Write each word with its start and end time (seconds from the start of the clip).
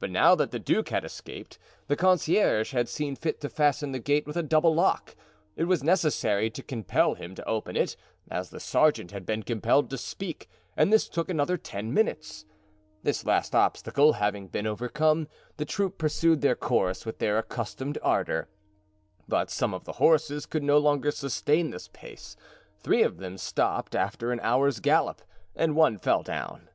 But, 0.00 0.10
now 0.10 0.34
that 0.34 0.50
the 0.50 0.58
duke 0.58 0.90
had 0.90 1.02
escaped, 1.02 1.58
the 1.86 1.96
concierge 1.96 2.74
had 2.74 2.90
seen 2.90 3.16
fit 3.16 3.40
to 3.40 3.48
fasten 3.48 3.90
the 3.92 3.98
gate 3.98 4.26
with 4.26 4.36
a 4.36 4.42
double 4.42 4.74
lock. 4.74 5.16
It 5.56 5.64
was 5.64 5.82
necessary 5.82 6.50
to 6.50 6.62
compel 6.62 7.14
him 7.14 7.34
to 7.36 7.48
open 7.48 7.74
it, 7.74 7.96
as 8.30 8.50
the 8.50 8.60
sergeant 8.60 9.12
had 9.12 9.24
been 9.24 9.42
compelled 9.42 9.88
to 9.88 9.96
speak, 9.96 10.50
and 10.76 10.92
this 10.92 11.08
took 11.08 11.30
another 11.30 11.56
ten 11.56 11.94
minutes. 11.94 12.44
This 13.02 13.24
last 13.24 13.54
obstacle 13.54 14.12
having 14.12 14.48
been 14.48 14.66
overcome, 14.66 15.26
the 15.56 15.64
troop 15.64 15.96
pursued 15.96 16.42
their 16.42 16.54
course 16.54 17.06
with 17.06 17.18
their 17.18 17.38
accustomed 17.38 17.96
ardor; 18.02 18.50
but 19.26 19.48
some 19.48 19.72
of 19.72 19.84
the 19.84 19.92
horses 19.92 20.44
could 20.44 20.62
no 20.62 20.76
longer 20.76 21.10
sustain 21.10 21.70
this 21.70 21.88
pace; 21.94 22.36
three 22.82 23.02
of 23.02 23.16
them 23.16 23.38
stopped 23.38 23.94
after 23.94 24.32
an 24.32 24.40
hour's 24.40 24.80
gallop, 24.80 25.22
and 25.56 25.74
one 25.74 25.96
fell 25.96 26.22
down. 26.22 26.68